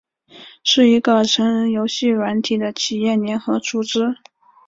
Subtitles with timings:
[0.63, 4.15] 是一个成人游戏软体的企业联合组织。